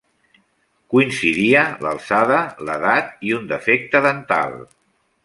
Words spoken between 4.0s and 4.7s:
dental.